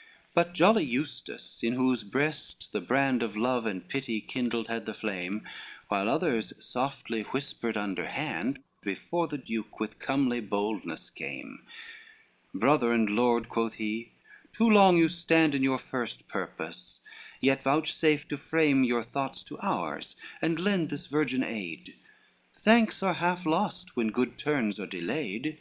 [0.00, 4.86] LXXVIII But jolly Eustace, in whose breast the brand Of love and pity kindled had
[4.86, 5.46] the flame,
[5.88, 11.66] While others softly whispered underhand, Before the duke with comely boldness came:
[12.54, 14.12] "Brother and lord," quoth he,
[14.54, 17.00] "too long you stand In your first purpose,
[17.42, 21.94] yet vouchsafe to frame Your thoughts to ours, and lend this virgin aid:
[22.62, 25.58] Thanks are half lost when good turns are delayed.